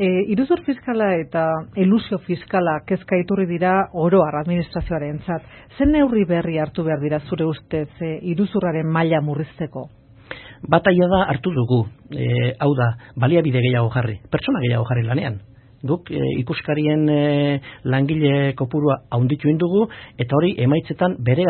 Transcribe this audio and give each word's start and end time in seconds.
E, 0.00 0.06
iruzur 0.32 0.62
fiskala 0.64 1.10
eta 1.20 1.42
elusio 1.76 2.16
fiskala 2.24 2.78
kezka 2.88 3.18
iturri 3.20 3.44
dira 3.50 3.72
oroar 3.92 4.38
administrazioaren 4.40 5.18
zat. 5.26 5.44
Zen 5.76 5.92
neurri 5.92 6.24
berri 6.24 6.56
hartu 6.62 6.86
behar 6.86 7.02
dira 7.02 7.18
zure 7.28 7.44
ustez 7.44 7.90
e, 8.00 8.14
iruzurraren 8.32 8.88
maila 8.88 9.20
murrizteko? 9.20 9.84
Bataia 10.72 11.10
da 11.12 11.20
hartu 11.34 11.52
dugu, 11.52 11.82
e, 12.16 12.54
hau 12.64 12.72
da, 12.80 12.94
baliabide 13.20 13.60
gehiago 13.60 13.92
jarri, 13.92 14.16
pertsona 14.32 14.64
gehiago 14.64 14.88
jarri 14.88 15.04
lanean. 15.04 15.40
Duk 15.84 16.08
e, 16.08 16.24
ikuskarien 16.40 17.08
e, 17.12 17.22
langile 17.84 18.54
kopurua 18.56 19.02
haunditu 19.12 19.52
indugu, 19.52 19.84
eta 20.16 20.36
hori 20.36 20.54
emaitzetan 20.64 21.20
bere 21.20 21.44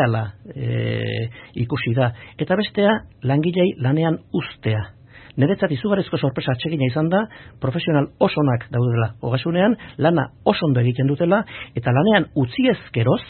e, 0.55 1.29
ikusi 1.55 1.95
da. 1.95 2.11
Eta 2.37 2.59
bestea, 2.59 2.99
langilei 3.23 3.77
lanean 3.79 4.19
ustea 4.33 4.89
niretzat 5.37 5.71
izugarrizko 5.71 6.17
sorpresa 6.17 6.55
atsegina 6.55 6.87
izan 6.89 7.09
da, 7.11 7.25
profesional 7.61 8.09
osonak 8.19 8.67
daudela 8.73 9.13
hogasunean, 9.21 9.77
lana 9.97 10.29
oso 10.45 10.65
ondo 10.67 10.81
egiten 10.81 11.07
dutela, 11.07 11.43
eta 11.75 11.93
lanean 11.95 12.29
utzi 12.35 12.67
ezkeroz 12.73 13.21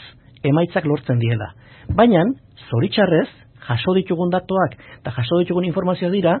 emaitzak 0.42 0.86
lortzen 0.88 1.20
diela. 1.22 1.52
Baina, 1.94 2.24
zoritxarrez, 2.70 3.28
jaso 3.68 3.94
ditugun 3.94 4.32
datuak 4.32 4.74
eta 5.00 5.14
jaso 5.14 5.38
ditugun 5.42 5.66
informazioa 5.68 6.10
dira, 6.10 6.38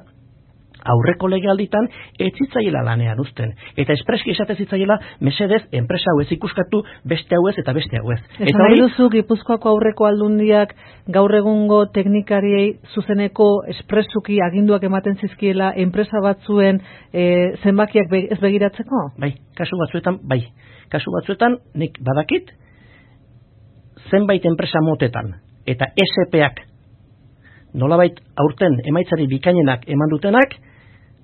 aurreko 0.84 1.28
legealditan 1.30 1.88
ez 2.18 2.30
zitzaiela 2.38 2.82
lanean 2.86 3.20
uzten. 3.20 3.52
Eta 3.76 3.94
espreski 3.96 4.32
esate 4.34 4.56
zitzaiela 4.56 4.98
mesedez 5.20 5.62
enpresa 5.72 6.12
hau 6.12 6.22
ez 6.22 6.30
ikuskatu 6.34 6.82
beste 7.08 7.36
hau 7.36 7.48
ez 7.50 7.56
eta 7.62 7.74
beste 7.76 8.00
hau 8.00 8.12
ez. 8.14 8.20
Eta 8.38 8.64
hori 8.66 8.80
duzu 8.80 9.08
Gipuzkoako 9.12 9.74
aurreko 9.74 10.08
aldundiak 10.08 10.74
gaur 11.12 11.34
egungo 11.36 11.84
teknikariei 11.94 12.78
zuzeneko 12.94 13.50
espresuki 13.74 14.40
aginduak 14.44 14.84
ematen 14.88 15.18
zizkiela 15.20 15.72
enpresa 15.76 16.22
batzuen 16.22 16.80
e, 17.12 17.22
zenbakiak 17.62 18.12
ez 18.22 18.40
begiratzeko? 18.40 19.06
Bai, 19.20 19.34
kasu 19.58 19.78
batzuetan 19.80 20.20
bai. 20.28 20.42
Kasu 20.92 21.12
batzuetan 21.14 21.56
nik 21.78 21.96
badakit 22.04 22.52
zenbait 24.10 24.44
enpresa 24.44 24.82
motetan 24.84 25.34
eta 25.66 25.88
SPak 25.94 26.60
nolabait 27.74 28.18
aurten 28.36 28.80
emaitzari 28.88 29.26
bikainenak 29.30 29.86
eman 29.88 30.10
dutenak, 30.12 30.56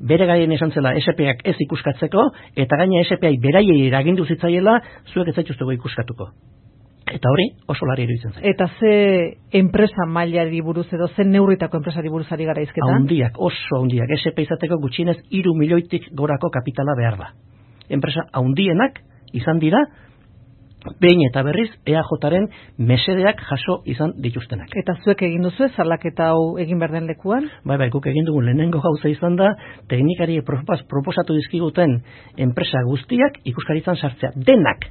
bere 0.01 0.27
gaien 0.27 0.53
esan 0.53 0.73
zela 0.73 0.95
SPak 1.01 1.43
ez 1.45 1.57
ikuskatzeko, 1.67 2.29
eta 2.57 2.79
gaina 2.81 3.03
SPai 3.05 3.37
beraiei 3.43 3.87
eragindu 3.89 4.27
zitzaiela, 4.27 4.79
zuek 5.13 5.33
ez 5.33 5.37
zaituztego 5.41 5.75
ikuskatuko. 5.75 6.31
Eta 7.09 7.31
hori 7.33 7.47
oso 7.73 7.87
lari 7.89 8.05
iruditzen 8.05 8.35
zen. 8.37 8.45
Eta 8.51 8.67
ze 8.79 8.93
enpresa 9.59 10.05
mailari 10.07 10.61
buruz 10.61 10.87
edo 10.93 11.09
ze 11.09 11.25
neurritako 11.25 11.79
enpresari 11.81 12.11
buruzari 12.13 12.45
gara 12.45 12.63
izketan? 12.63 12.95
Haundiak, 12.95 13.39
oso 13.39 13.79
haundiak. 13.79 14.13
SP 14.13 14.45
izateko 14.45 14.77
gutxienez 14.83 15.17
iru 15.31 15.55
milioitik 15.57 16.11
gorako 16.13 16.51
kapitala 16.51 16.95
behar 16.99 17.17
da. 17.19 17.31
Enpresa 17.89 18.27
haundienak 18.33 19.01
izan 19.33 19.59
dira, 19.59 19.81
behin 21.01 21.25
eta 21.27 21.43
berriz 21.43 21.69
EAJaren 21.87 22.49
mesedeak 22.79 23.41
jaso 23.49 23.79
izan 23.91 24.15
dituztenak. 24.23 24.73
Eta 24.79 24.95
zuek 25.05 25.23
egin 25.27 25.45
duzu 25.47 25.67
ez 25.67 25.73
salaketa 25.77 26.31
hau 26.33 26.59
egin 26.63 26.79
berden 26.79 27.09
lekuan? 27.11 27.49
Bai, 27.65 27.79
bai, 27.81 27.89
guk 27.91 28.07
egin 28.11 28.27
dugu 28.29 28.43
lehenengo 28.47 28.81
gauza 28.85 29.11
izan 29.11 29.37
da 29.37 29.51
teknikari 29.91 30.41
proposatu 30.43 31.37
dizkiguten 31.37 31.99
enpresa 32.37 32.85
guztiak 32.87 33.41
ikuskaritzan 33.45 33.97
sartzea. 33.97 34.33
Denak, 34.37 34.87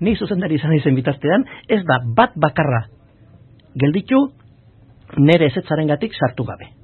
ni 0.00 0.16
zuzendari 0.16 0.60
izan 0.60 0.76
izen 0.76 0.98
bitaztean, 0.98 1.46
ez 1.68 1.82
da 1.88 2.00
bat 2.16 2.36
bakarra 2.36 2.84
gelditu 3.80 4.26
nere 5.18 5.50
ezetzaren 5.50 5.88
gatik 5.90 6.14
sartu 6.18 6.44
gabe. 6.44 6.79